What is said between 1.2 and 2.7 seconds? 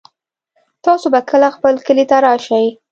کله خپل کلي ته راشئ